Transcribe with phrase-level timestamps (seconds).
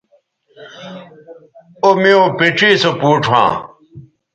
[1.83, 3.51] او میوں پڇے سو پوڇ ھواں